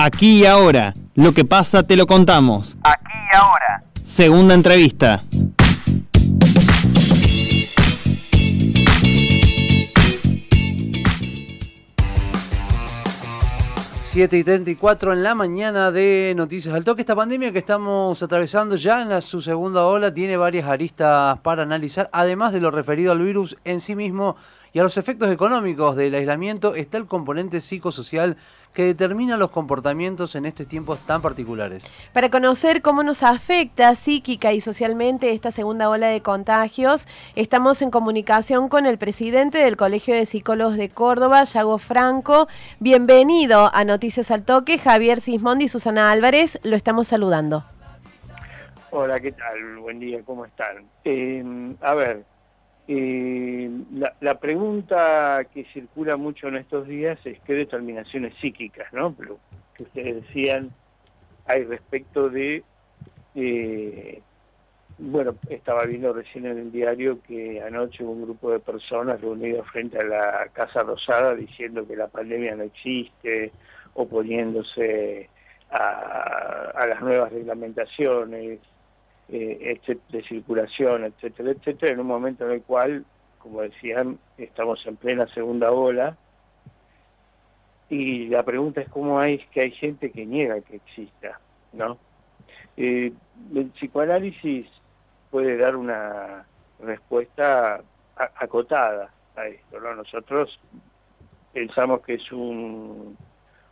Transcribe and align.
Aquí 0.00 0.42
y 0.42 0.46
ahora. 0.46 0.94
Lo 1.16 1.34
que 1.34 1.44
pasa 1.44 1.82
te 1.82 1.96
lo 1.96 2.06
contamos. 2.06 2.76
Aquí 2.84 3.18
y 3.32 3.36
ahora. 3.36 3.82
Segunda 4.04 4.54
entrevista. 4.54 5.24
Siete 14.02 14.38
y 14.38 14.44
34 14.44 15.14
en 15.14 15.24
la 15.24 15.34
mañana 15.34 15.90
de 15.90 16.32
Noticias 16.36 16.76
al 16.76 16.84
Toque. 16.84 17.02
Esta 17.02 17.16
pandemia 17.16 17.50
que 17.50 17.58
estamos 17.58 18.22
atravesando 18.22 18.76
ya 18.76 19.02
en 19.02 19.08
la, 19.08 19.20
su 19.20 19.40
segunda 19.40 19.84
ola 19.84 20.14
tiene 20.14 20.36
varias 20.36 20.68
aristas 20.68 21.40
para 21.40 21.64
analizar. 21.64 22.08
Además 22.12 22.52
de 22.52 22.60
lo 22.60 22.70
referido 22.70 23.10
al 23.10 23.20
virus 23.20 23.56
en 23.64 23.80
sí 23.80 23.96
mismo 23.96 24.36
y 24.72 24.78
a 24.78 24.82
los 24.82 24.96
efectos 24.96 25.30
económicos 25.32 25.96
del 25.96 26.14
aislamiento, 26.14 26.74
está 26.74 26.98
el 26.98 27.06
componente 27.06 27.60
psicosocial 27.60 28.36
que 28.74 28.84
determina 28.84 29.36
los 29.36 29.50
comportamientos 29.50 30.34
en 30.34 30.46
estos 30.46 30.68
tiempos 30.68 31.00
tan 31.00 31.20
particulares. 31.22 31.90
Para 32.12 32.30
conocer 32.30 32.82
cómo 32.82 33.02
nos 33.02 33.22
afecta 33.22 33.94
psíquica 33.94 34.52
y 34.52 34.60
socialmente 34.60 35.32
esta 35.32 35.50
segunda 35.50 35.88
ola 35.88 36.08
de 36.08 36.20
contagios, 36.20 37.08
estamos 37.34 37.82
en 37.82 37.90
comunicación 37.90 38.68
con 38.68 38.86
el 38.86 38.98
presidente 38.98 39.58
del 39.58 39.76
Colegio 39.76 40.14
de 40.14 40.26
Psicólogos 40.26 40.76
de 40.76 40.90
Córdoba, 40.90 41.42
Yago 41.44 41.78
Franco. 41.78 42.46
Bienvenido 42.78 43.70
a 43.74 43.84
Noticias 43.84 44.30
al 44.30 44.44
Toque, 44.44 44.78
Javier 44.78 45.20
Sismondi 45.20 45.64
y 45.64 45.68
Susana 45.68 46.10
Álvarez, 46.10 46.60
lo 46.62 46.76
estamos 46.76 47.08
saludando. 47.08 47.64
Hola, 48.90 49.20
¿qué 49.20 49.32
tal? 49.32 49.78
Buen 49.78 49.98
día, 49.98 50.20
¿cómo 50.24 50.44
están? 50.44 50.84
Eh, 51.04 51.74
a 51.82 51.94
ver, 51.94 52.24
eh, 52.90 53.70
la, 54.20 54.40
pregunta 54.40 55.46
que 55.52 55.64
circula 55.74 56.16
mucho 56.16 56.48
en 56.48 56.56
estos 56.56 56.88
días 56.88 57.18
es 57.26 57.38
qué 57.40 57.52
determinaciones 57.52 58.32
psíquicas, 58.40 58.90
¿no? 58.94 59.14
Que 59.74 59.82
ustedes 59.82 60.26
decían 60.26 60.70
hay 61.44 61.64
respecto 61.64 62.30
de, 62.30 62.62
eh, 63.34 64.22
bueno, 64.96 65.34
estaba 65.50 65.84
viendo 65.84 66.14
recién 66.14 66.46
en 66.46 66.56
el 66.58 66.72
diario 66.72 67.20
que 67.22 67.60
anoche 67.60 68.04
un 68.04 68.22
grupo 68.22 68.52
de 68.52 68.60
personas 68.60 69.20
reunidos 69.20 69.66
frente 69.68 69.98
a 69.98 70.04
la 70.04 70.48
Casa 70.54 70.82
Rosada 70.82 71.34
diciendo 71.34 71.86
que 71.86 71.94
la 71.94 72.08
pandemia 72.08 72.56
no 72.56 72.64
existe, 72.64 73.52
oponiéndose 73.94 75.28
a 75.70 76.86
las 76.88 77.02
nuevas 77.02 77.30
reglamentaciones, 77.30 78.60
eh, 79.30 79.80
de 80.10 80.22
circulación, 80.22 81.04
etcétera, 81.04 81.50
etcétera, 81.50 81.92
en 81.92 82.00
un 82.00 82.06
momento 82.06 82.46
en 82.46 82.52
el 82.52 82.62
cual, 82.62 83.04
como 83.38 83.62
decían, 83.62 84.18
estamos 84.36 84.84
en 84.86 84.96
plena 84.96 85.26
segunda 85.28 85.70
ola. 85.70 86.16
Y 87.90 88.28
la 88.28 88.42
pregunta 88.42 88.82
es 88.82 88.88
cómo 88.88 89.18
hay 89.18 89.38
que 89.50 89.62
hay 89.62 89.70
gente 89.70 90.10
que 90.10 90.26
niega 90.26 90.60
que 90.60 90.76
exista, 90.76 91.40
¿no? 91.72 91.98
Eh, 92.76 93.12
el 93.54 93.70
psicoanálisis 93.70 94.66
puede 95.30 95.56
dar 95.56 95.74
una 95.76 96.46
respuesta 96.80 97.80
acotada 98.16 99.10
a 99.36 99.46
esto, 99.46 99.80
¿no? 99.80 99.94
Nosotros 99.94 100.58
pensamos 101.52 102.02
que 102.02 102.14
es 102.14 102.32
un, 102.32 103.16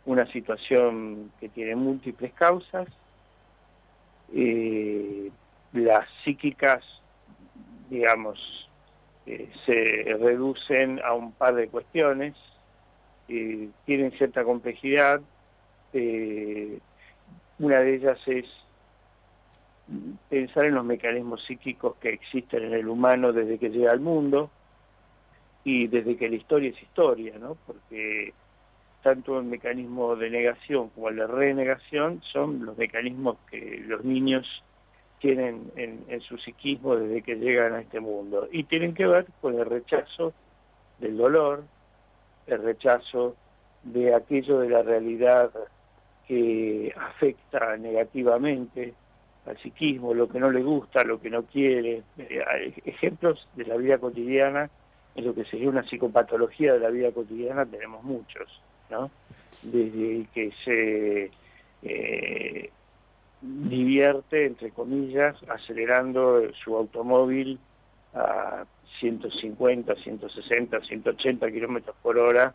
una 0.05 0.25
situación 0.31 1.31
que 1.39 1.49
tiene 1.49 1.75
múltiples 1.75 2.33
causas, 2.33 2.87
eh, 4.33 5.31
las 5.87 6.05
psíquicas, 6.23 6.83
digamos, 7.89 8.37
eh, 9.25 9.49
se 9.65 10.17
reducen 10.19 10.99
a 11.03 11.13
un 11.13 11.31
par 11.31 11.55
de 11.55 11.69
cuestiones, 11.69 12.35
eh, 13.29 13.69
tienen 13.85 14.11
cierta 14.11 14.43
complejidad. 14.43 15.21
Eh, 15.93 16.79
una 17.59 17.79
de 17.79 17.95
ellas 17.95 18.19
es 18.25 18.45
pensar 20.29 20.65
en 20.65 20.75
los 20.75 20.83
mecanismos 20.83 21.43
psíquicos 21.45 21.95
que 22.01 22.09
existen 22.09 22.65
en 22.65 22.73
el 22.73 22.89
humano 22.89 23.31
desde 23.31 23.57
que 23.57 23.69
llega 23.69 23.91
al 23.93 24.01
mundo 24.01 24.51
y 25.63 25.87
desde 25.87 26.17
que 26.17 26.29
la 26.29 26.35
historia 26.35 26.69
es 26.71 26.81
historia, 26.81 27.37
¿no? 27.39 27.55
Porque 27.65 28.33
tanto 29.01 29.39
el 29.39 29.45
mecanismo 29.45 30.17
de 30.17 30.29
negación 30.29 30.89
como 30.89 31.07
el 31.07 31.15
de 31.15 31.27
renegación 31.27 32.21
son 32.33 32.65
los 32.65 32.77
mecanismos 32.77 33.37
que 33.49 33.81
los 33.87 34.03
niños 34.03 34.45
tienen 35.19 35.71
en, 35.75 36.21
su 36.21 36.37
psiquismo 36.37 36.95
desde 36.95 37.21
que 37.21 37.35
llegan 37.35 37.73
a 37.73 37.81
este 37.81 37.99
mundo 37.99 38.47
y 38.51 38.63
tienen 38.63 38.93
que 38.93 39.07
ver 39.07 39.25
con 39.41 39.57
el 39.57 39.65
rechazo 39.65 40.33
del 40.99 41.17
dolor, 41.17 41.63
el 42.45 42.61
rechazo 42.61 43.35
de 43.83 44.13
aquello 44.13 44.59
de 44.59 44.69
la 44.69 44.83
realidad 44.83 45.51
que 46.27 46.93
afecta 46.95 47.77
negativamente 47.77 48.93
al 49.45 49.57
psiquismo, 49.57 50.13
lo 50.13 50.27
que 50.27 50.39
no 50.39 50.51
le 50.51 50.61
gusta, 50.61 51.03
lo 51.03 51.21
que 51.21 51.29
no 51.29 51.43
quiere, 51.43 52.03
eh, 52.17 52.73
ejemplos 52.85 53.47
de 53.55 53.65
la 53.65 53.77
vida 53.77 53.97
cotidiana, 53.97 54.69
en 55.15 55.25
lo 55.25 55.33
que 55.33 55.45
sería 55.45 55.69
una 55.69 55.83
psicopatología 55.83 56.73
de 56.73 56.79
la 56.79 56.89
vida 56.89 57.11
cotidiana 57.11 57.65
tenemos 57.65 58.03
muchos, 58.03 58.61
¿no? 58.89 59.09
Desde 59.63 60.27
que 60.33 60.51
se 60.63 61.31
entre 64.31 64.71
comillas, 64.71 65.35
acelerando 65.49 66.41
su 66.63 66.75
automóvil 66.75 67.59
a 68.13 68.65
150, 68.99 69.95
160, 69.95 70.81
180 70.81 71.51
kilómetros 71.51 71.95
por 72.01 72.17
hora 72.17 72.53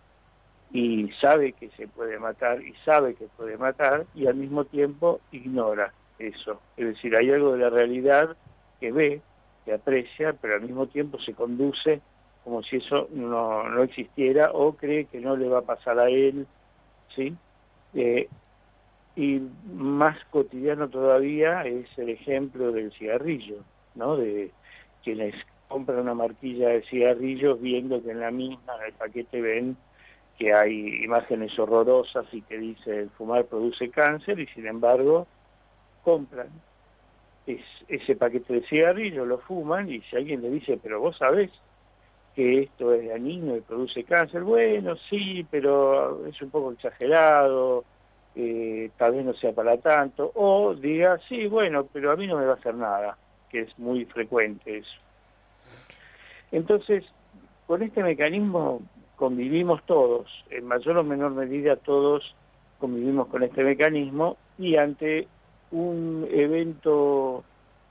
y 0.73 1.11
sabe 1.21 1.53
que 1.53 1.69
se 1.71 1.87
puede 1.87 2.19
matar 2.19 2.63
y 2.63 2.75
sabe 2.85 3.15
que 3.15 3.27
puede 3.37 3.57
matar 3.57 4.07
y 4.15 4.27
al 4.27 4.35
mismo 4.35 4.65
tiempo 4.65 5.21
ignora 5.31 5.93
eso. 6.19 6.61
Es 6.77 6.87
decir, 6.87 7.15
hay 7.17 7.31
algo 7.31 7.53
de 7.53 7.59
la 7.59 7.71
realidad 7.71 8.37
que 8.81 8.91
ve, 8.91 9.21
que 9.65 9.75
aprecia, 9.75 10.33
pero 10.33 10.55
al 10.55 10.63
mismo 10.63 10.87
tiempo 10.87 11.19
se 11.21 11.35
conduce 11.35 12.01
como 12.45 12.63
si 12.63 12.77
eso 12.77 13.09
no, 13.13 13.69
no 13.69 13.83
existiera 13.83 14.51
o 14.53 14.73
cree 14.73 15.05
que 15.05 15.21
no 15.21 15.37
le 15.37 15.49
va 15.49 15.61
a 15.61 15.63
pasar 15.63 15.99
a 15.99 16.09
él, 16.09 16.47
¿sí? 17.15 17.35
Eh, 17.95 18.29
y 19.17 19.43
más 19.73 20.17
cotidiano 20.31 20.89
todavía 20.89 21.63
es 21.63 21.87
el 21.99 22.11
ejemplo 22.11 22.73
del 22.73 22.93
cigarrillo, 22.93 23.57
¿no? 23.95 24.17
De 24.17 24.51
quienes 25.05 25.35
compran 25.69 26.01
una 26.01 26.15
marquilla 26.15 26.69
de 26.69 26.83
cigarrillos 26.83 27.61
viendo 27.61 28.03
que 28.03 28.11
en 28.11 28.21
la 28.21 28.31
misma, 28.31 28.77
en 28.81 28.87
el 28.87 28.93
paquete 28.93 29.41
ven 29.41 29.77
que 30.39 30.53
hay 30.55 31.05
imágenes 31.05 31.59
horrorosas 31.59 32.27
y 32.33 32.43
que 32.43 32.59
dice 32.59 33.01
el 33.01 33.11
fumar 33.11 33.45
produce 33.45 33.91
cáncer 33.91 34.41
y 34.41 34.47
sin 34.49 34.67
embargo 34.67 35.27
compran 36.03 36.49
es, 37.47 37.61
ese 37.89 38.17
paquete 38.17 38.55
de 38.55 38.67
cigarrillos, 38.67 39.27
lo 39.27 39.39
fuman 39.39 39.91
y 39.91 40.01
si 40.03 40.17
alguien 40.17 40.43
le 40.43 40.51
dice, 40.51 40.79
pero 40.83 41.01
vos 41.01 41.17
sabés 41.19 41.51
que 42.35 42.63
esto 42.63 42.95
es 42.95 43.09
dañino 43.09 43.57
y 43.57 43.61
produce 43.61 44.05
cáncer, 44.05 44.43
bueno, 44.43 44.97
sí, 45.11 45.47
pero 45.51 46.27
es 46.27 46.41
un 46.41 46.51
poco 46.51 46.73
exagerado, 46.73 47.85
eh, 48.35 48.91
tal 48.97 49.13
vez 49.13 49.25
no 49.25 49.35
sea 49.35 49.53
para 49.53 49.77
tanto, 49.79 50.33
o 50.35 50.75
diga, 50.75 51.19
sí, 51.29 51.47
bueno, 51.47 51.87
pero 51.93 52.13
a 52.13 52.17
mí 52.17 52.27
no 52.27 52.39
me 52.39 52.47
va 52.47 52.53
a 52.53 52.57
hacer 52.57 52.75
nada, 52.75 53.17
que 53.51 53.61
es 53.61 53.79
muy 53.79 54.05
frecuente 54.07 54.79
eso. 54.79 54.99
Entonces, 56.51 57.05
con 57.67 57.83
este 57.83 58.03
mecanismo 58.03 58.83
convivimos 59.17 59.83
todos, 59.85 60.27
en 60.51 60.67
mayor 60.67 60.99
o 60.99 61.05
menor 61.05 61.33
medida 61.33 61.77
todos 61.77 62.35
convivimos 62.79 63.29
con 63.29 63.43
este 63.43 63.63
mecanismo 63.63 64.37
y 64.59 64.77
ante 64.77 65.29
un 65.71 66.27
evento 66.31 67.45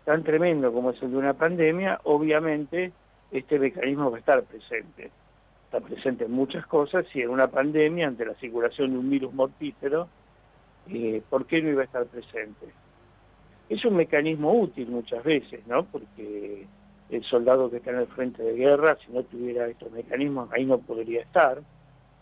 tan 0.06 0.24
tremendo 0.24 0.74
como 0.74 0.92
es 0.92 1.02
el 1.02 1.12
de 1.12 1.18
una 1.18 1.34
pandemia, 1.34 2.00
obviamente 2.04 2.92
este 3.32 3.60
mecanismo 3.60 4.12
va 4.12 4.18
a 4.18 4.20
estar 4.20 4.44
presente. 4.44 5.12
Está 5.66 5.80
presente 5.80 6.26
en 6.26 6.32
muchas 6.32 6.66
cosas 6.66 7.06
y 7.14 7.22
en 7.22 7.30
una 7.30 7.48
pandemia, 7.48 8.08
ante 8.08 8.26
la 8.26 8.34
circulación 8.36 8.92
de 8.92 8.98
un 8.98 9.10
virus 9.10 9.34
mortífero, 9.34 10.10
eh, 10.90 11.22
¿por 11.30 11.46
qué 11.46 11.62
no 11.62 11.70
iba 11.70 11.82
a 11.82 11.86
estar 11.86 12.06
presente? 12.06 12.68
Es 13.70 13.84
un 13.86 13.96
mecanismo 13.96 14.54
útil 14.54 14.90
muchas 14.90 15.24
veces, 15.24 15.66
¿no? 15.68 15.86
Porque 15.86 16.68
el 17.10 17.24
soldado 17.24 17.70
que 17.70 17.78
está 17.78 17.92
en 17.92 18.00
el 18.00 18.08
frente 18.08 18.44
de 18.44 18.54
guerra, 18.54 18.98
si 19.06 19.12
no 19.12 19.24
tuviera 19.24 19.68
estos 19.68 19.92
mecanismos, 19.92 20.50
ahí 20.52 20.66
no 20.66 20.80
podría 20.80 21.22
estar. 21.22 21.62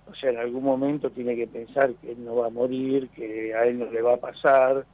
O 0.09 0.15
sea, 0.15 0.31
en 0.31 0.37
algún 0.37 0.63
momento 0.63 1.11
tiene 1.11 1.35
que 1.35 1.47
pensar 1.47 1.93
que 1.95 2.11
él 2.11 2.25
no 2.25 2.37
va 2.37 2.47
a 2.47 2.51
morir, 2.51 3.09
que 3.09 3.53
a 3.53 3.65
él 3.65 3.79
no 3.79 3.85
le 3.85 4.01
va 4.01 4.15
a 4.15 4.17
pasar, 4.17 4.85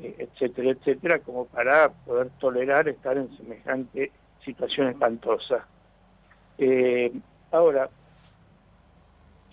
eh, 0.00 0.14
etcétera, 0.18 0.70
etcétera, 0.70 1.18
como 1.20 1.46
para 1.46 1.90
poder 1.90 2.30
tolerar 2.40 2.88
estar 2.88 3.16
en 3.16 3.36
semejante 3.36 4.10
situación 4.44 4.88
espantosa. 4.88 5.66
Eh, 6.58 7.12
ahora, 7.52 7.88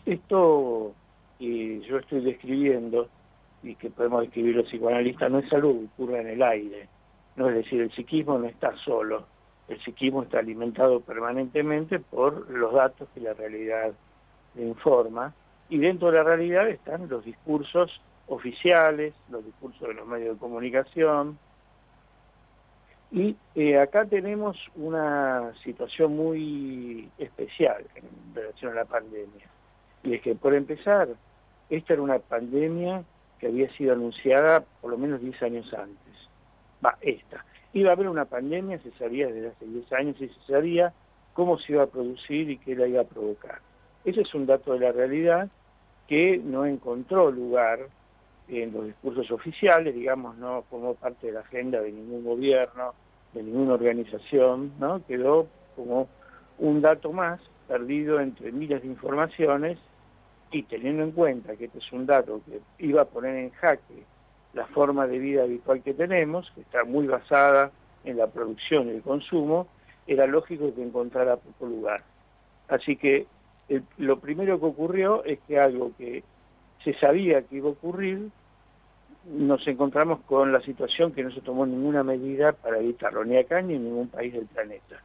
esto 0.06 0.94
que 1.38 1.82
yo 1.82 1.98
estoy 1.98 2.22
describiendo 2.22 3.10
y 3.66 3.76
que 3.76 3.90
podemos 3.90 4.22
describir 4.22 4.56
los 4.56 4.68
psicoanalistas, 4.70 5.32
no 5.32 5.40
es 5.40 5.52
algo 5.52 5.74
que 5.74 5.86
ocurre 5.86 6.22
en 6.22 6.28
el 6.28 6.44
aire. 6.44 6.88
No 7.36 7.50
es 7.50 7.56
decir, 7.56 7.82
el 7.82 7.92
psiquismo 7.92 8.38
no 8.38 8.46
está 8.46 8.76
solo. 8.78 9.26
El 9.68 9.82
psiquismo 9.82 10.22
está 10.22 10.40
alimentado 10.40 11.02
permanentemente 11.02 12.00
por 12.00 12.50
los 12.50 12.74
datos 12.74 13.10
que 13.14 13.22
la 13.22 13.34
realidad 13.34 13.92
le 14.54 14.68
informa. 14.68 15.34
Y 15.68 15.80
dentro 15.80 16.12
de 16.12 16.18
la 16.18 16.24
realidad 16.24 16.70
están 16.70 17.10
los 17.10 17.26
discursos 17.26 18.00
oficiales, 18.28 19.16
los 19.30 19.44
discursos 19.44 19.88
de 19.88 19.96
los 19.96 20.08
medios 20.08 20.36
de 20.36 20.40
comunicación. 20.40 21.40
Y 23.12 23.36
eh, 23.56 23.80
acá 23.80 24.06
tenemos 24.06 24.58
una 24.76 25.54
situación 25.64 26.16
muy 26.16 27.10
especial 27.18 27.84
en 27.96 28.36
relación 28.36 28.74
a 28.74 28.76
la 28.76 28.86
pandemia. 28.86 29.48
Y 30.04 30.14
es 30.14 30.22
que, 30.22 30.36
por 30.36 30.54
empezar, 30.54 31.08
esta 31.72 31.94
era 31.94 32.02
una 32.04 32.20
pandemia 32.20 33.04
había 33.48 33.70
sido 33.76 33.94
anunciada 33.94 34.64
por 34.82 34.92
lo 34.92 34.98
menos 34.98 35.22
10 35.22 35.42
años 35.44 35.74
antes. 35.74 36.14
Va, 36.86 36.98
esta. 37.02 37.46
Iba 37.74 37.90
a 37.92 37.94
haber 37.94 38.08
una 38.08 38.26
pandemia, 38.26 38.80
se 38.80 38.92
sabía 38.92 39.28
desde 39.28 39.50
hace 39.50 39.66
10 39.66 39.94
años 39.94 40.16
y 40.22 40.28
se 40.30 40.40
sabía 40.48 40.94
cómo 41.34 41.60
se 41.60 41.74
iba 41.74 41.84
a 41.84 41.88
producir 41.88 42.50
y 42.50 42.58
qué 42.58 42.76
la 42.76 42.88
iba 42.88 43.02
a 43.02 43.06
provocar. 43.06 43.60
Ese 44.06 44.22
es 44.22 44.34
un 44.34 44.46
dato 44.46 44.74
de 44.74 44.80
la 44.80 44.92
realidad 44.92 45.50
que 46.08 46.38
no 46.38 46.66
encontró 46.66 47.32
lugar 47.32 47.80
en 48.48 48.72
los 48.72 48.86
discursos 48.86 49.30
oficiales, 49.32 49.96
digamos, 49.96 50.38
no 50.38 50.64
formó 50.70 50.94
parte 50.94 51.28
de 51.28 51.34
la 51.34 51.40
agenda 51.40 51.82
de 51.82 51.92
ningún 51.92 52.24
gobierno, 52.24 52.94
de 53.34 53.44
ninguna 53.44 53.74
organización, 53.74 54.74
¿no? 54.80 55.04
Quedó 55.06 55.48
como 55.76 56.08
un 56.60 56.82
dato 56.82 57.12
más 57.12 57.42
perdido 57.68 58.20
entre 58.20 58.52
miles 58.52 58.82
de 58.84 58.88
informaciones 58.88 59.80
y 60.56 60.64
teniendo 60.64 61.04
en 61.04 61.12
cuenta 61.12 61.54
que 61.58 61.66
este 61.66 61.80
es 61.80 61.92
un 61.92 62.06
dato 62.06 62.40
que 62.46 62.62
iba 62.80 63.02
a 63.02 63.06
poner 63.06 63.36
en 63.36 63.50
jaque 63.52 64.06
la 64.54 64.66
forma 64.68 65.06
de 65.06 65.20
vida 65.20 65.44
habitual 65.44 65.84
que 65.84 65.94
tenemos, 65.94 66.50
que 66.56 66.62
está 66.62 66.86
muy 66.86 67.08
basada 67.08 67.72
en 68.06 68.16
la 68.16 68.28
producción 68.28 68.88
y 68.88 68.92
el 68.92 69.02
consumo, 69.02 69.68
era 70.08 70.26
lógico 70.26 70.74
que 70.74 70.82
encontrara 70.82 71.36
poco 71.36 71.66
lugar. 71.66 72.04
Así 72.70 72.96
que 72.96 73.28
lo 73.98 74.20
primero 74.22 74.58
que 74.58 74.66
ocurrió 74.66 75.26
es 75.26 75.40
que 75.46 75.60
algo 75.60 75.92
que 75.98 76.24
se 76.86 76.94
sabía 77.00 77.42
que 77.42 77.58
iba 77.58 77.68
a 77.68 77.74
ocurrir, 77.74 78.30
nos 79.26 79.68
encontramos 79.68 80.22
con 80.22 80.54
la 80.54 80.62
situación 80.62 81.12
que 81.12 81.24
no 81.24 81.32
se 81.32 81.42
tomó 81.42 81.66
ninguna 81.66 82.02
medida 82.04 82.54
para 82.54 82.80
evitarlo, 82.80 83.26
ni 83.26 83.36
acá 83.36 83.62
ni 83.62 83.74
en 83.74 83.84
ningún 83.84 84.08
país 84.08 84.32
del 84.32 84.46
planeta. 84.46 85.02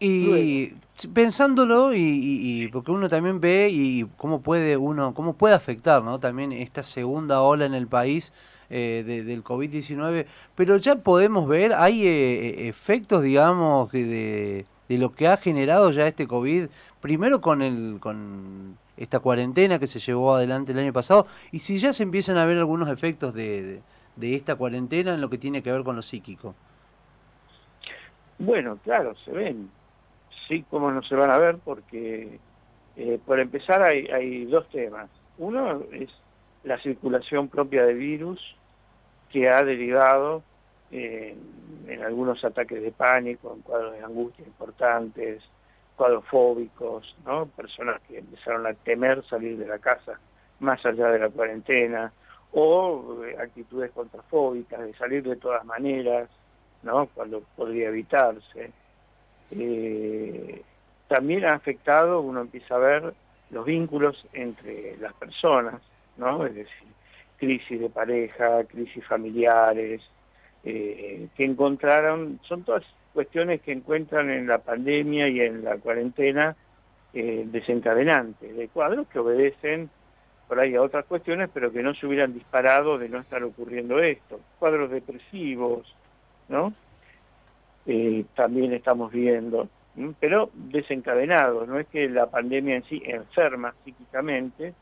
Y 0.00 0.74
pensándolo 1.12 1.94
y, 1.94 2.68
porque 2.72 2.90
uno 2.90 3.08
también 3.08 3.40
ve 3.40 3.68
y 3.70 4.04
cómo 4.16 4.40
puede 4.40 4.76
uno 4.76 5.14
cómo 5.14 5.34
puede 5.34 5.54
afectar, 5.54 6.02
¿no? 6.02 6.18
También 6.18 6.52
esta 6.52 6.82
segunda 6.82 7.40
ola 7.40 7.66
en 7.66 7.74
el 7.74 7.86
país 7.86 8.32
eh, 8.70 9.02
del 9.06 9.42
COVID-19, 9.44 10.26
pero 10.54 10.76
ya 10.76 10.96
podemos 10.96 11.48
ver 11.48 11.72
hay 11.72 12.06
eh, 12.06 12.68
efectos, 12.68 13.22
digamos, 13.22 13.90
de, 13.92 14.66
de 14.88 14.98
lo 14.98 15.12
que 15.14 15.28
ha 15.28 15.36
generado 15.36 15.90
ya 15.90 16.06
este 16.06 16.26
COVID, 16.26 16.66
primero 17.00 17.40
con 17.40 17.62
el 17.62 17.98
con 18.00 18.76
esta 18.96 19.20
cuarentena 19.20 19.78
que 19.78 19.86
se 19.86 20.00
llevó 20.00 20.34
adelante 20.34 20.72
el 20.72 20.78
año 20.78 20.92
pasado. 20.92 21.26
Y 21.52 21.60
si 21.60 21.78
ya 21.78 21.92
se 21.92 22.02
empiezan 22.02 22.36
a 22.36 22.44
ver 22.44 22.58
algunos 22.58 22.88
efectos 22.88 23.32
de, 23.32 23.80
de 24.16 24.34
esta 24.34 24.56
cuarentena 24.56 25.14
en 25.14 25.20
lo 25.20 25.30
que 25.30 25.38
tiene 25.38 25.62
que 25.62 25.70
ver 25.70 25.84
con 25.84 25.94
lo 25.94 26.02
psíquico. 26.02 26.54
Bueno, 28.40 28.78
claro, 28.84 29.14
se 29.24 29.32
ven 29.32 29.70
sí 30.48 30.64
como 30.70 30.90
no 30.90 31.02
se 31.02 31.14
van 31.14 31.30
a 31.30 31.38
ver 31.38 31.58
porque 31.64 32.38
eh, 32.96 33.20
por 33.24 33.38
empezar 33.38 33.82
hay, 33.82 34.44
dos 34.46 34.68
temas. 34.70 35.08
Uno 35.38 35.82
es 35.92 36.10
la 36.64 36.78
circulación 36.80 37.48
propia 37.48 37.84
de 37.84 37.94
virus 37.94 38.40
que 39.30 39.48
ha 39.48 39.62
derivado 39.62 40.42
eh, 40.90 41.36
en 41.86 42.02
algunos 42.02 42.42
ataques 42.44 42.82
de 42.82 42.90
pánico, 42.90 43.54
en 43.54 43.62
cuadros 43.62 43.92
de 43.92 44.02
angustia 44.02 44.44
importantes, 44.44 45.42
cuadros 45.96 46.24
fóbicos, 46.26 47.14
¿no? 47.24 47.46
personas 47.46 48.00
que 48.08 48.18
empezaron 48.18 48.66
a 48.66 48.74
temer 48.74 49.24
salir 49.26 49.58
de 49.58 49.66
la 49.66 49.78
casa 49.78 50.18
más 50.60 50.84
allá 50.84 51.08
de 51.08 51.20
la 51.20 51.28
cuarentena, 51.28 52.12
o 52.52 53.22
eh, 53.24 53.36
actitudes 53.38 53.92
contrafóbicas 53.92 54.80
de 54.80 54.94
salir 54.94 55.22
de 55.22 55.36
todas 55.36 55.64
maneras, 55.64 56.28
¿no? 56.82 57.06
cuando 57.14 57.42
podría 57.56 57.88
evitarse. 57.88 58.72
Eh, 59.50 60.62
también 61.08 61.44
ha 61.44 61.54
afectado, 61.54 62.20
uno 62.20 62.42
empieza 62.42 62.74
a 62.74 62.78
ver 62.78 63.14
los 63.50 63.64
vínculos 63.64 64.26
entre 64.32 64.96
las 64.98 65.14
personas, 65.14 65.80
¿no? 66.16 66.44
Es 66.44 66.54
decir, 66.54 66.88
crisis 67.38 67.80
de 67.80 67.88
pareja, 67.88 68.64
crisis 68.64 69.04
familiares, 69.06 70.02
eh, 70.64 71.28
que 71.36 71.44
encontraron, 71.44 72.40
son 72.42 72.62
todas 72.64 72.84
cuestiones 73.14 73.62
que 73.62 73.72
encuentran 73.72 74.30
en 74.30 74.46
la 74.46 74.58
pandemia 74.58 75.28
y 75.28 75.40
en 75.40 75.64
la 75.64 75.76
cuarentena 75.78 76.56
eh, 77.14 77.44
desencadenantes, 77.46 78.56
de 78.56 78.68
cuadros 78.68 79.08
que 79.08 79.18
obedecen 79.18 79.88
por 80.46 80.60
ahí 80.60 80.74
a 80.74 80.82
otras 80.82 81.04
cuestiones, 81.06 81.50
pero 81.52 81.72
que 81.72 81.82
no 81.82 81.94
se 81.94 82.06
hubieran 82.06 82.34
disparado 82.34 82.98
de 82.98 83.08
no 83.08 83.18
estar 83.18 83.42
ocurriendo 83.44 83.98
esto. 84.00 84.40
Cuadros 84.58 84.90
depresivos, 84.90 85.94
¿no? 86.48 86.72
Eh, 87.90 88.26
también 88.34 88.74
estamos 88.74 89.10
viendo, 89.10 89.66
pero 90.20 90.50
desencadenados, 90.52 91.66
no 91.66 91.78
es 91.78 91.86
que 91.86 92.06
la 92.10 92.26
pandemia 92.26 92.76
en 92.76 92.84
sí 92.84 93.02
enferma 93.02 93.74
psíquicamente, 93.82 94.74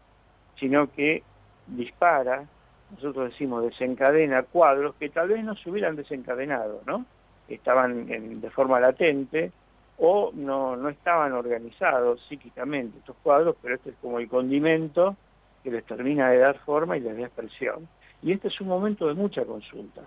sino 0.59 0.91
que 0.91 1.23
dispara, 1.69 2.45
nosotros 2.91 3.31
decimos 3.31 3.63
desencadena 3.63 4.43
cuadros 4.43 4.97
que 4.97 5.09
tal 5.11 5.29
vez 5.29 5.45
no 5.45 5.55
se 5.55 5.71
hubieran 5.71 5.95
desencadenado, 5.95 6.83
¿no? 6.85 7.07
Estaban 7.47 8.41
de 8.41 8.51
forma 8.51 8.81
latente 8.81 9.53
o 9.99 10.33
no, 10.35 10.75
no 10.75 10.89
estaban 10.89 11.33
organizados 11.33 12.21
psíquicamente 12.29 12.99
estos 12.99 13.15
cuadros, 13.23 13.55
pero 13.63 13.77
este 13.77 13.91
es 13.91 13.97
como 14.03 14.19
el 14.19 14.29
condimento 14.29 15.15
que 15.63 15.71
les 15.71 15.85
termina 15.85 16.31
de 16.31 16.39
dar 16.39 16.59
forma 16.59 16.97
y 16.97 17.03
les 17.03 17.17
da 17.17 17.27
expresión. 17.27 17.87
Y 18.21 18.33
este 18.33 18.49
es 18.49 18.61
un 18.61 18.67
momento 18.67 19.07
de 19.07 19.15
mucha 19.15 19.45
consulta 19.45 20.03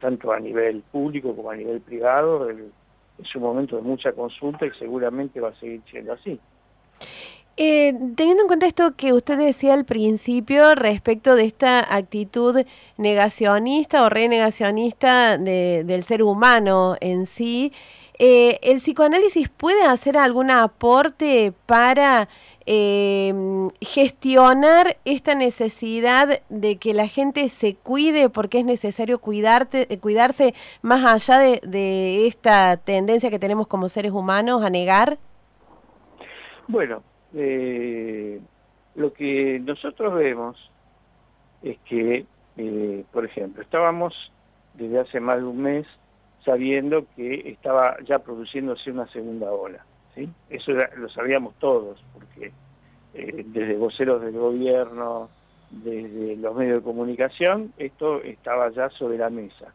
tanto 0.00 0.32
a 0.32 0.40
nivel 0.40 0.82
público 0.90 1.34
como 1.36 1.50
a 1.50 1.56
nivel 1.56 1.80
privado, 1.80 2.48
es 2.50 3.36
un 3.36 3.42
momento 3.42 3.76
de 3.76 3.82
mucha 3.82 4.12
consulta 4.12 4.66
y 4.66 4.70
seguramente 4.78 5.40
va 5.40 5.50
a 5.50 5.54
seguir 5.60 5.82
siendo 5.90 6.12
así. 6.12 6.40
Eh, 7.56 7.92
teniendo 8.16 8.44
en 8.44 8.46
cuenta 8.46 8.66
esto 8.66 8.94
que 8.96 9.12
usted 9.12 9.36
decía 9.36 9.74
al 9.74 9.84
principio 9.84 10.74
respecto 10.74 11.34
de 11.34 11.44
esta 11.44 11.94
actitud 11.94 12.64
negacionista 12.96 14.02
o 14.02 14.08
renegacionista 14.08 15.36
del 15.36 16.02
ser 16.04 16.22
humano 16.22 16.96
en 17.00 17.26
sí, 17.26 17.72
eh, 18.22 18.58
¿el 18.60 18.76
psicoanálisis 18.80 19.48
puede 19.48 19.82
hacer 19.84 20.18
algún 20.18 20.50
aporte 20.50 21.54
para 21.64 22.28
eh, 22.66 23.32
gestionar 23.80 24.98
esta 25.06 25.34
necesidad 25.34 26.42
de 26.50 26.76
que 26.76 26.92
la 26.92 27.08
gente 27.08 27.48
se 27.48 27.76
cuide 27.76 28.28
porque 28.28 28.58
es 28.58 28.66
necesario 28.66 29.20
cuidarte, 29.20 29.86
eh, 29.90 29.98
cuidarse 29.98 30.52
más 30.82 31.02
allá 31.02 31.38
de, 31.62 32.26
esta 32.26 32.76
tendencia 32.76 33.30
que 33.30 33.38
tenemos 33.38 33.66
como 33.66 33.88
seres 33.88 34.12
humanos 34.12 34.62
a 34.62 34.68
negar? 34.68 35.16
Bueno, 36.68 37.02
eh, 37.32 38.38
lo 38.96 39.14
que 39.14 39.60
nosotros 39.64 40.12
vemos 40.12 40.70
es 41.62 41.78
que, 41.86 42.26
eh, 42.58 43.04
por 43.12 43.24
ejemplo, 43.24 43.62
estábamos 43.62 44.12
desde 44.74 45.00
hace 45.00 45.20
más 45.20 45.38
de 45.38 45.44
un 45.44 45.62
mes 45.62 45.86
sabiendo 46.44 47.04
que 47.16 47.50
estaba 47.50 47.96
ya 48.04 48.18
produciéndose 48.18 48.90
una 48.90 49.06
segunda 49.08 49.50
ola. 49.50 49.84
¿sí? 50.14 50.28
Eso 50.48 50.72
lo 50.72 51.08
sabíamos 51.08 51.54
todos, 51.58 52.02
porque 52.12 52.52
eh, 53.14 53.44
desde 53.46 53.76
voceros 53.76 54.22
del 54.22 54.38
gobierno, 54.38 55.28
desde 55.70 56.36
los 56.36 56.54
medios 56.54 56.78
de 56.78 56.84
comunicación, 56.84 57.72
esto 57.78 58.22
estaba 58.22 58.70
ya 58.70 58.88
sobre 58.90 59.18
la 59.18 59.30
mesa. 59.30 59.72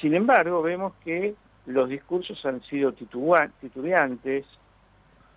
Sin 0.00 0.14
embargo, 0.14 0.62
vemos 0.62 0.92
que 1.04 1.34
los 1.66 1.88
discursos 1.88 2.44
han 2.46 2.62
sido 2.62 2.92
titubeantes, 2.92 4.44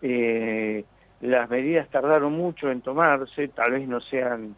eh, 0.01 0.85
las 1.21 1.49
medidas 1.49 1.89
tardaron 1.89 2.33
mucho 2.33 2.71
en 2.71 2.81
tomarse, 2.81 3.49
tal 3.49 3.73
vez 3.73 3.88
no 3.88 3.99
sean 3.99 4.55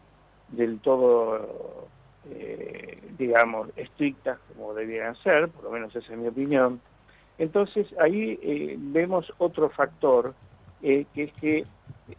del 0.48 0.78
todo, 0.80 1.88
eh, 2.30 2.98
digamos, 3.18 3.68
estrictas 3.76 4.38
como 4.48 4.74
debieran 4.74 5.16
ser, 5.16 5.48
por 5.48 5.64
lo 5.64 5.70
menos 5.70 5.94
esa 5.94 6.12
es 6.12 6.18
mi 6.18 6.28
opinión. 6.28 6.80
Entonces 7.38 7.86
ahí 7.98 8.76
vemos 8.78 9.32
otro 9.38 9.70
factor, 9.70 10.34
que 10.80 11.06
es 11.14 11.32
que 11.34 11.64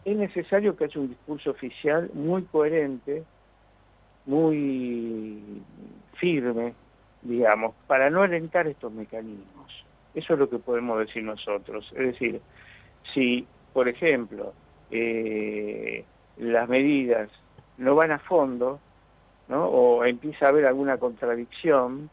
es 0.04 0.16
necesario 0.16 0.76
que 0.76 0.84
haya 0.84 1.00
un 1.00 1.08
discurso 1.08 1.50
oficial 1.50 2.10
muy 2.14 2.42
coherente, 2.42 3.24
muy 4.26 5.62
firme, 6.18 6.74
digamos, 7.22 7.74
para 7.86 8.10
no 8.10 8.22
alentar 8.22 8.66
estos 8.66 8.92
mecanismos. 8.92 9.84
Eso 10.14 10.34
es 10.34 10.38
lo 10.38 10.48
que 10.48 10.58
podemos 10.58 10.98
decir 10.98 11.22
nosotros. 11.22 11.90
Es 11.96 12.12
decir, 12.12 12.40
si, 13.12 13.46
por 13.72 13.88
ejemplo, 13.88 14.52
eh, 14.90 16.04
las 16.36 16.68
medidas 16.68 17.28
no 17.78 17.94
van 17.96 18.12
a 18.12 18.18
fondo, 18.18 18.78
¿no? 19.48 19.66
o 19.66 20.04
empieza 20.04 20.46
a 20.46 20.48
haber 20.50 20.66
alguna 20.66 20.98
contradicción 20.98 22.10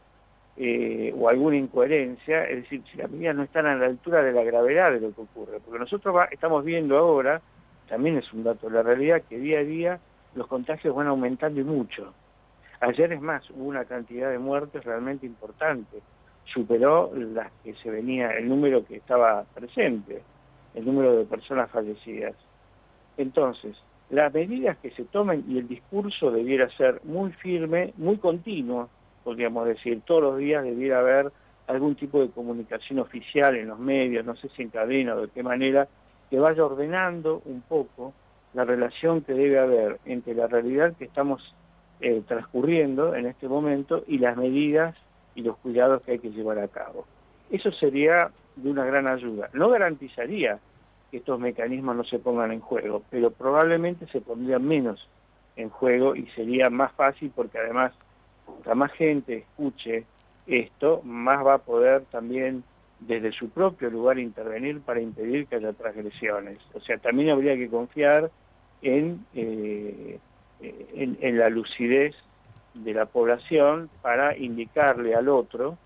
eh, 0.56 1.14
o 1.16 1.28
alguna 1.28 1.56
incoherencia, 1.56 2.44
es 2.44 2.62
decir, 2.64 2.82
si 2.90 2.98
las 2.98 3.10
medidas 3.10 3.34
no 3.34 3.42
están 3.42 3.66
a 3.66 3.74
la 3.74 3.86
altura 3.86 4.22
de 4.22 4.32
la 4.32 4.42
gravedad 4.42 4.92
de 4.92 5.00
lo 5.00 5.14
que 5.14 5.22
ocurre, 5.22 5.60
porque 5.64 5.78
nosotros 5.78 6.14
estamos 6.30 6.64
viendo 6.64 6.98
ahora 6.98 7.40
también 7.88 8.16
es 8.16 8.32
un 8.32 8.42
dato 8.42 8.68
de 8.68 8.74
la 8.74 8.82
realidad 8.82 9.22
que 9.28 9.38
día 9.38 9.58
a 9.58 9.64
día 9.64 10.00
los 10.34 10.46
contagios 10.46 10.94
van 10.94 11.08
aumentando 11.08 11.60
y 11.60 11.64
mucho. 11.64 12.14
Ayer 12.80 13.12
es 13.12 13.20
más, 13.20 13.48
hubo 13.50 13.64
una 13.64 13.84
cantidad 13.84 14.30
de 14.30 14.38
muertes 14.38 14.82
realmente 14.84 15.26
importante. 15.26 16.00
Superó 16.46 17.12
las 17.14 17.52
que 17.62 17.74
se 17.74 17.90
venía, 17.90 18.30
el 18.30 18.48
número 18.48 18.84
que 18.84 18.96
estaba 18.96 19.44
presente, 19.54 20.22
el 20.74 20.84
número 20.86 21.16
de 21.16 21.24
personas 21.26 21.70
fallecidas. 21.70 22.34
Entonces, 23.16 23.76
las 24.12 24.32
medidas 24.32 24.76
que 24.76 24.90
se 24.90 25.04
tomen 25.04 25.42
y 25.48 25.56
el 25.58 25.66
discurso 25.66 26.30
debiera 26.30 26.68
ser 26.76 27.00
muy 27.02 27.32
firme, 27.32 27.94
muy 27.96 28.18
continuo, 28.18 28.90
podríamos 29.24 29.66
decir, 29.66 30.02
todos 30.04 30.22
los 30.22 30.38
días 30.38 30.62
debiera 30.62 30.98
haber 30.98 31.32
algún 31.66 31.94
tipo 31.94 32.20
de 32.20 32.28
comunicación 32.28 32.98
oficial 32.98 33.56
en 33.56 33.68
los 33.68 33.78
medios, 33.78 34.26
no 34.26 34.36
sé 34.36 34.50
si 34.50 34.62
en 34.62 34.68
cadena 34.68 35.14
o 35.14 35.22
de 35.22 35.28
qué 35.28 35.42
manera, 35.42 35.88
que 36.28 36.38
vaya 36.38 36.62
ordenando 36.62 37.40
un 37.46 37.62
poco 37.62 38.12
la 38.52 38.66
relación 38.66 39.22
que 39.22 39.32
debe 39.32 39.58
haber 39.58 39.98
entre 40.04 40.34
la 40.34 40.46
realidad 40.46 40.94
que 40.98 41.06
estamos 41.06 41.42
eh, 42.02 42.22
transcurriendo 42.28 43.14
en 43.14 43.24
este 43.24 43.48
momento 43.48 44.04
y 44.06 44.18
las 44.18 44.36
medidas 44.36 44.94
y 45.34 45.40
los 45.40 45.56
cuidados 45.56 46.02
que 46.02 46.12
hay 46.12 46.18
que 46.18 46.32
llevar 46.32 46.58
a 46.58 46.68
cabo. 46.68 47.06
Eso 47.50 47.72
sería 47.72 48.30
de 48.56 48.70
una 48.70 48.84
gran 48.84 49.10
ayuda. 49.10 49.48
No 49.54 49.70
garantizaría 49.70 50.58
que 51.12 51.18
estos 51.18 51.38
mecanismos 51.38 51.94
no 51.94 52.04
se 52.04 52.18
pongan 52.18 52.52
en 52.52 52.60
juego, 52.60 53.02
pero 53.10 53.30
probablemente 53.30 54.06
se 54.06 54.22
pondrían 54.22 54.66
menos 54.66 55.06
en 55.56 55.68
juego 55.68 56.16
y 56.16 56.26
sería 56.28 56.70
más 56.70 56.90
fácil 56.92 57.30
porque 57.36 57.58
además, 57.58 57.92
cuanta 58.46 58.74
más 58.74 58.92
gente 58.92 59.36
escuche 59.36 60.06
esto, 60.46 61.02
más 61.04 61.46
va 61.46 61.54
a 61.54 61.58
poder 61.58 62.06
también 62.06 62.64
desde 62.98 63.30
su 63.32 63.50
propio 63.50 63.90
lugar 63.90 64.18
intervenir 64.18 64.80
para 64.80 65.02
impedir 65.02 65.46
que 65.46 65.56
haya 65.56 65.74
transgresiones. 65.74 66.58
O 66.72 66.80
sea, 66.80 66.96
también 66.96 67.28
habría 67.28 67.56
que 67.56 67.68
confiar 67.68 68.30
en, 68.80 69.26
eh, 69.34 70.18
en, 70.60 71.18
en, 71.20 71.38
la 71.38 71.50
lucidez 71.50 72.14
de 72.72 72.94
la 72.94 73.04
población 73.04 73.90
para 74.00 74.34
indicarle 74.34 75.14
al 75.14 75.28
otro 75.28 75.76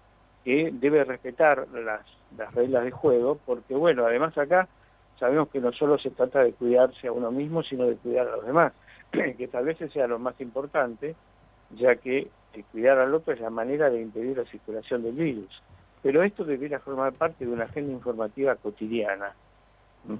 que 0.45 0.71
debe 0.73 1.03
respetar 1.03 1.67
las, 1.75 2.03
las 2.39 2.55
reglas 2.55 2.85
de 2.85 2.93
juego, 2.93 3.41
porque 3.45 3.75
bueno, 3.75 4.07
además 4.07 4.39
acá 4.39 4.69
sabemos 5.19 5.49
que 5.49 5.61
no 5.61 5.73
solo 5.73 5.99
se 5.99 6.11
trata 6.11 6.43
de 6.43 6.53
cuidarse 6.53 7.09
a 7.09 7.13
uno 7.13 7.31
mismo, 7.31 7.63
sino 7.63 7.87
de 7.87 7.97
cuidar 7.97 8.29
a 8.29 8.37
los 8.37 8.47
demás, 8.47 8.73
que 9.11 9.49
tal 9.49 9.65
vez 9.65 9.79
sea 9.93 10.07
lo 10.07 10.19
más 10.19 10.41
importante, 10.41 11.15
ya 11.71 11.97
que 11.97 12.29
cuidar 12.73 12.99
al 12.99 13.15
otro 13.15 13.35
es 13.35 13.41
la 13.41 13.51
manera 13.51 13.91
de 13.91 14.01
impedir 14.01 14.37
la 14.37 14.45
circulación 14.45 15.03
del 15.03 15.15
virus. 15.15 15.63
Pero 16.03 16.23
esto 16.23 16.45
debería 16.45 16.79
formar 16.79 17.13
parte 17.13 17.45
de 17.45 17.53
una 17.53 17.65
agenda 17.65 17.93
informativa 17.93 18.55
cotidiana. 18.57 19.33
¿Mm? 20.05 20.15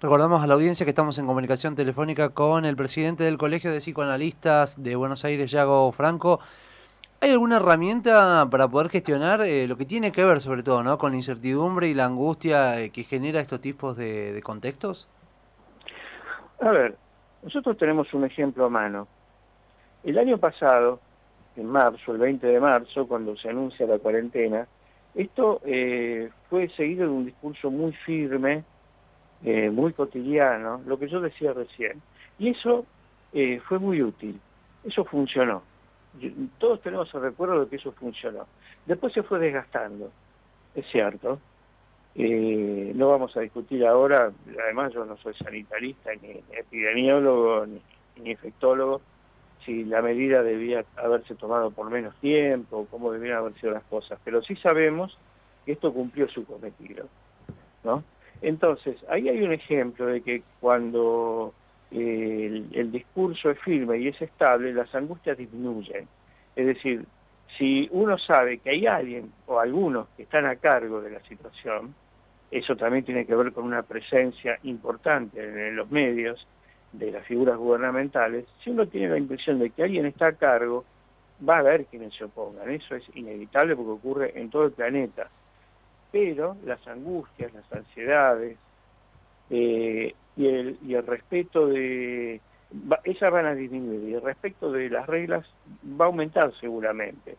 Recordamos 0.00 0.42
a 0.42 0.46
la 0.46 0.54
audiencia 0.54 0.84
que 0.84 0.90
estamos 0.90 1.16
en 1.18 1.26
comunicación 1.26 1.76
telefónica 1.76 2.28
con 2.28 2.66
el 2.66 2.76
presidente 2.76 3.24
del 3.24 3.38
Colegio 3.38 3.72
de 3.72 3.78
Psicoanalistas 3.78 4.82
de 4.82 4.96
Buenos 4.96 5.24
Aires, 5.24 5.50
Yago 5.50 5.90
Franco. 5.92 6.40
¿Hay 7.20 7.30
alguna 7.30 7.56
herramienta 7.56 8.46
para 8.50 8.68
poder 8.68 8.90
gestionar 8.90 9.40
eh, 9.42 9.66
lo 9.66 9.76
que 9.76 9.86
tiene 9.86 10.12
que 10.12 10.24
ver 10.24 10.40
sobre 10.40 10.62
todo 10.62 10.82
¿no? 10.82 10.98
con 10.98 11.12
la 11.12 11.16
incertidumbre 11.16 11.88
y 11.88 11.94
la 11.94 12.04
angustia 12.04 12.80
eh, 12.80 12.90
que 12.90 13.04
genera 13.04 13.40
estos 13.40 13.60
tipos 13.60 13.96
de, 13.96 14.40
contextos? 14.44 15.08
A 16.60 16.70
ver, 16.70 16.96
nosotros 17.42 17.78
tenemos 17.78 18.12
un 18.12 18.24
ejemplo 18.24 18.66
a 18.66 18.68
mano. 18.68 19.08
El 20.02 20.18
año 20.18 20.36
pasado, 20.38 21.00
en 21.56 21.66
marzo, 21.66 22.12
el 22.12 22.18
20 22.18 22.46
de 22.46 22.60
marzo, 22.60 23.06
cuando 23.06 23.36
se 23.36 23.48
anuncia 23.48 23.86
la 23.86 23.98
cuarentena, 23.98 24.66
esto 25.14 25.62
eh, 25.64 26.30
fue 26.50 26.68
seguido 26.76 27.06
de 27.06 27.12
un 27.12 27.24
discurso 27.24 27.70
muy 27.70 27.92
firme, 28.04 28.64
eh, 29.44 29.70
muy 29.70 29.92
cotidiano, 29.94 30.82
lo 30.84 30.98
que 30.98 31.08
yo 31.08 31.20
decía 31.20 31.52
recién. 31.52 32.02
Y 32.38 32.50
eso 32.50 32.84
fue 33.66 33.80
muy 33.80 34.00
útil, 34.00 34.38
eso 34.84 35.04
funcionó 35.04 35.62
todos 36.58 36.80
tenemos 36.80 37.12
el 37.14 37.22
recuerdo 37.22 37.60
de 37.64 37.68
que 37.68 37.76
eso 37.76 37.92
funcionó. 37.92 38.46
Después 38.86 39.12
se 39.12 39.22
fue 39.22 39.38
desgastando, 39.38 40.10
es 40.74 40.86
cierto. 40.90 41.38
Eh, 42.16 42.92
no 42.94 43.08
vamos 43.08 43.36
a 43.36 43.40
discutir 43.40 43.84
ahora, 43.84 44.30
además 44.62 44.92
yo 44.92 45.04
no 45.04 45.16
soy 45.16 45.34
sanitarista, 45.34 46.10
ni 46.22 46.40
epidemiólogo, 46.52 47.66
ni, 47.66 47.80
ni 48.22 48.30
infectólogo, 48.30 49.00
si 49.64 49.84
la 49.84 50.02
medida 50.02 50.42
debía 50.42 50.84
haberse 50.96 51.34
tomado 51.34 51.70
por 51.70 51.90
menos 51.90 52.14
tiempo, 52.20 52.86
cómo 52.90 53.10
debían 53.10 53.38
haber 53.38 53.54
sido 53.54 53.72
las 53.72 53.84
cosas, 53.84 54.18
pero 54.24 54.42
sí 54.42 54.54
sabemos 54.56 55.16
que 55.64 55.72
esto 55.72 55.92
cumplió 55.92 56.28
su 56.28 56.44
cometido, 56.44 57.06
¿no? 57.82 58.04
Entonces, 58.42 58.96
ahí 59.08 59.28
hay 59.28 59.42
un 59.42 59.52
ejemplo 59.52 60.06
de 60.06 60.20
que 60.20 60.42
cuando 60.60 61.54
el, 61.94 62.90
discurso 62.90 63.50
es 63.50 63.58
firme 63.60 63.98
y 63.98 64.08
es 64.08 64.20
estable, 64.20 64.72
las 64.72 64.92
angustias 64.94 65.38
disminuyen. 65.38 66.08
Es 66.56 66.66
decir, 66.66 67.04
si 67.56 67.88
uno 67.92 68.18
sabe 68.18 68.58
que 68.58 68.70
hay 68.70 68.86
alguien 68.86 69.32
o 69.46 69.60
algunos 69.60 70.08
que 70.16 70.24
están 70.24 70.46
a 70.46 70.56
cargo 70.56 71.00
de 71.00 71.10
la 71.10 71.20
situación, 71.20 71.94
eso 72.50 72.76
también 72.76 73.04
tiene 73.04 73.26
que 73.26 73.34
ver 73.34 73.52
con 73.52 73.64
una 73.64 73.82
presencia 73.82 74.58
importante 74.64 75.42
en 75.42 75.76
los 75.76 75.90
medios 75.90 76.46
de 76.92 77.10
las 77.10 77.26
figuras 77.26 77.56
gubernamentales, 77.56 78.46
si 78.62 78.70
uno 78.70 78.86
tiene 78.86 79.08
la 79.08 79.18
impresión 79.18 79.58
de 79.58 79.70
que 79.70 79.82
alguien 79.82 80.06
está 80.06 80.28
a 80.28 80.32
cargo, 80.32 80.84
va 81.46 81.56
a 81.56 81.60
haber 81.60 81.86
quienes 81.86 82.14
se 82.14 82.24
opongan. 82.24 82.70
Eso 82.70 82.94
es 82.94 83.04
inevitable 83.14 83.74
porque 83.74 83.90
ocurre 83.90 84.40
en 84.40 84.50
todo 84.50 84.66
el 84.66 84.72
planeta. 84.72 85.28
Pero 86.12 86.56
las 86.64 86.86
angustias, 86.86 87.52
las 87.52 87.72
ansiedades, 87.72 88.56
eh, 89.50 90.14
y 90.36 90.46
el, 90.46 90.78
y 90.86 90.94
el 90.94 91.06
respeto 91.06 91.66
de... 91.66 92.40
esas 93.04 93.30
van 93.30 93.46
a 93.46 93.54
disminuir 93.54 94.08
y 94.08 94.14
el 94.14 94.22
respeto 94.22 94.70
de 94.72 94.90
las 94.90 95.06
reglas 95.06 95.46
va 96.00 96.06
a 96.06 96.08
aumentar 96.08 96.52
seguramente. 96.60 97.36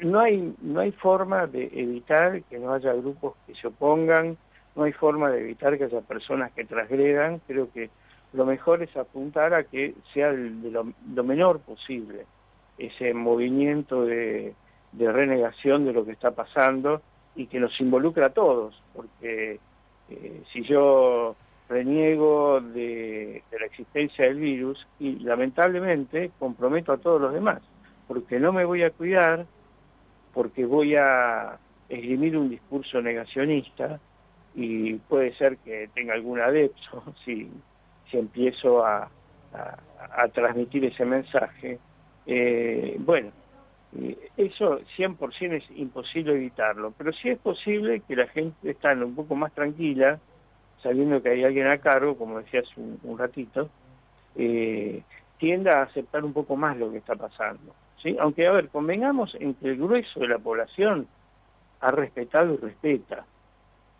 No 0.00 0.20
hay, 0.20 0.54
no 0.62 0.80
hay 0.80 0.92
forma 0.92 1.46
de 1.46 1.70
evitar 1.72 2.42
que 2.44 2.58
no 2.58 2.72
haya 2.72 2.92
grupos 2.94 3.34
que 3.46 3.54
se 3.54 3.68
opongan, 3.68 4.36
no 4.74 4.84
hay 4.84 4.92
forma 4.92 5.30
de 5.30 5.40
evitar 5.40 5.76
que 5.78 5.84
haya 5.84 6.00
personas 6.00 6.52
que 6.52 6.64
transgredan, 6.64 7.40
creo 7.46 7.70
que 7.72 7.90
lo 8.32 8.46
mejor 8.46 8.82
es 8.82 8.96
apuntar 8.96 9.54
a 9.54 9.64
que 9.64 9.94
sea 10.14 10.32
lo, 10.32 11.24
menor 11.24 11.60
posible 11.60 12.26
ese 12.78 13.12
movimiento 13.12 14.04
de, 14.04 14.54
de 14.92 15.12
renegación 15.12 15.84
de 15.84 15.92
lo 15.92 16.04
que 16.04 16.12
está 16.12 16.30
pasando 16.30 17.02
y 17.34 17.46
que 17.46 17.60
nos 17.60 17.78
involucra 17.80 18.26
a 18.26 18.30
todos, 18.30 18.80
porque 18.94 19.58
eh, 20.08 20.42
si 20.52 20.62
yo 20.62 21.36
reniego 21.70 22.60
de, 22.60 23.44
la 23.58 23.66
existencia 23.66 24.24
del 24.24 24.40
virus 24.40 24.86
y 24.98 25.20
lamentablemente 25.20 26.32
comprometo 26.38 26.92
a 26.92 26.98
todos 26.98 27.20
los 27.20 27.32
demás, 27.32 27.62
porque 28.08 28.40
no 28.40 28.52
me 28.52 28.64
voy 28.64 28.82
a 28.82 28.90
cuidar, 28.90 29.46
porque 30.34 30.66
voy 30.66 30.96
a 30.96 31.58
esgrimir 31.88 32.36
un 32.36 32.50
discurso 32.50 33.00
negacionista 33.00 34.00
y 34.54 34.94
puede 34.94 35.32
ser 35.36 35.58
que 35.58 35.88
tenga 35.94 36.14
algún 36.14 36.40
adepto 36.40 37.04
si, 37.24 37.48
si 38.10 38.18
empiezo 38.18 38.84
a, 38.84 39.08
a, 39.52 40.28
transmitir 40.28 40.84
ese 40.84 41.04
mensaje. 41.04 41.78
Eh, 42.26 42.96
bueno, 42.98 43.30
eso 44.36 44.80
100% 44.96 45.52
es 45.52 45.70
imposible 45.76 46.32
evitarlo, 46.32 46.92
pero 46.98 47.12
sí 47.12 47.28
es 47.28 47.38
posible 47.38 48.00
que 48.00 48.16
la 48.16 48.26
gente 48.26 48.70
esté 48.70 48.92
un 48.94 49.14
poco 49.14 49.36
más 49.36 49.52
tranquila 49.52 50.18
sabiendo 50.82 51.22
que 51.22 51.30
hay 51.30 51.44
alguien 51.44 51.66
a 51.66 51.78
cargo, 51.78 52.16
como 52.16 52.38
decías 52.38 52.66
un, 52.76 52.98
un 53.02 53.18
ratito, 53.18 53.68
eh, 54.36 55.02
tienda 55.38 55.80
a 55.80 55.82
aceptar 55.82 56.24
un 56.24 56.32
poco 56.32 56.56
más 56.56 56.76
lo 56.76 56.90
que 56.90 56.98
está 56.98 57.14
pasando. 57.16 57.74
¿sí? 58.02 58.16
Aunque, 58.20 58.46
a 58.46 58.52
ver, 58.52 58.68
convengamos 58.68 59.34
en 59.38 59.54
que 59.54 59.68
el 59.68 59.76
grueso 59.76 60.20
de 60.20 60.28
la 60.28 60.38
población 60.38 61.06
ha 61.80 61.90
respetado 61.90 62.54
y 62.54 62.56
respeta 62.58 63.24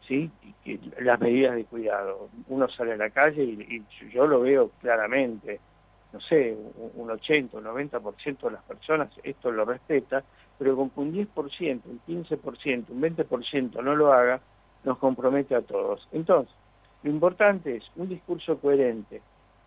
¿sí? 0.07 0.31
que 0.65 0.79
las 1.01 1.21
medidas 1.21 1.57
de 1.57 1.65
cuidado. 1.65 2.29
Uno 2.49 2.69
sale 2.69 2.93
a 2.93 2.97
la 2.97 3.11
calle 3.11 3.43
y, 3.43 3.85
y 4.01 4.11
yo 4.11 4.27
lo 4.27 4.41
veo 4.41 4.71
claramente, 4.81 5.61
no 6.13 6.21
sé, 6.21 6.57
un 6.95 7.11
80, 7.11 7.57
un 7.57 7.65
90% 7.65 8.41
de 8.41 8.51
las 8.51 8.63
personas 8.65 9.11
esto 9.23 9.51
lo 9.51 9.65
respeta, 9.65 10.23
pero 10.59 10.77
con 10.77 10.91
que 10.91 11.01
un 11.01 11.13
10%, 11.13 11.81
un 11.85 12.01
15%, 12.07 12.85
un 12.89 13.01
20% 13.01 13.83
no 13.83 13.95
lo 13.95 14.13
haga, 14.13 14.41
nos 14.85 14.99
compromete 14.99 15.55
a 15.55 15.63
todos. 15.63 16.07
Entonces, 16.13 16.55
lo 17.03 17.11
importante 17.11 17.77
es 17.77 17.85
un 17.97 18.09
discurso 18.09 18.59
coherente 18.59 19.23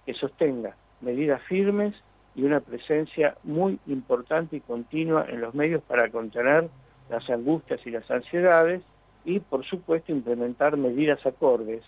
que 0.05 0.13
sostenga 0.13 0.75
medidas 1.01 1.41
firmes 1.43 1.95
y 2.35 2.43
una 2.43 2.59
presencia 2.59 3.35
muy 3.43 3.79
importante 3.87 4.57
y 4.57 4.61
continua 4.61 5.25
en 5.29 5.41
los 5.41 5.53
medios 5.53 5.81
para 5.83 6.09
contener 6.09 6.69
las 7.09 7.29
angustias 7.29 7.79
y 7.85 7.91
las 7.91 8.09
ansiedades 8.09 8.81
y, 9.25 9.39
por 9.39 9.65
supuesto, 9.65 10.11
implementar 10.11 10.77
medidas 10.77 11.25
acordes 11.25 11.83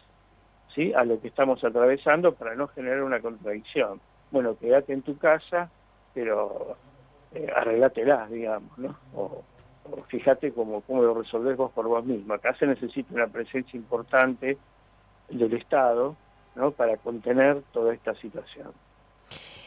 ¿sí? 0.74 0.94
a 0.94 1.04
lo 1.04 1.20
que 1.20 1.28
estamos 1.28 1.64
atravesando 1.64 2.34
para 2.34 2.56
no 2.56 2.68
generar 2.68 3.04
una 3.04 3.20
contradicción. 3.20 4.00
Bueno, 4.32 4.58
quédate 4.58 4.94
en 4.94 5.02
tu 5.02 5.18
casa, 5.18 5.70
pero 6.14 6.78
eh, 7.34 7.48
arreglátelas, 7.56 8.30
digamos, 8.30 8.78
¿no? 8.78 8.96
O, 9.16 9.44
o 9.92 10.04
fíjate 10.08 10.52
cómo, 10.52 10.82
cómo 10.82 11.04
lo 11.04 11.14
resolvés 11.14 11.58
vos 11.58 11.72
por 11.72 11.88
vos 11.88 12.04
mismo. 12.06 12.34
Acá 12.34 12.56
se 12.56 12.66
necesita 12.66 13.14
una 13.14 13.28
presencia 13.28 13.78
importante 13.78 14.58
del 15.30 15.54
Estado 15.54 16.16
¿no? 16.56 16.72
para 16.72 16.98
contener 16.98 17.62
toda 17.72 17.94
esta 17.94 18.14
situación. 18.16 18.72